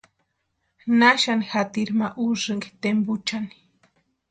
[0.99, 3.53] ¿Naxani jatiri ma úsïnki tempuchani?